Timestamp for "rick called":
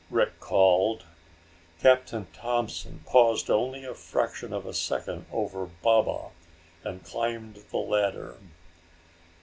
0.09-1.03